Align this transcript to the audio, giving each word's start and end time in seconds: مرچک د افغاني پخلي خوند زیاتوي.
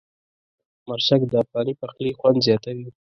مرچک 0.87 1.21
د 1.31 1.33
افغاني 1.43 1.73
پخلي 1.81 2.11
خوند 2.19 2.37
زیاتوي. 2.47 2.87